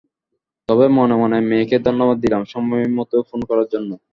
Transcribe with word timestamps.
তবে 0.69 0.85
মনে 0.97 1.15
মনে 1.21 1.37
মেয়েকে 1.49 1.77
ধন্যবাদ 1.85 2.17
দিলাম, 2.23 2.41
সময় 2.53 2.85
মতো 2.97 3.15
ফোন 3.29 3.39
করার 3.49 3.67
জন্য। 3.73 3.89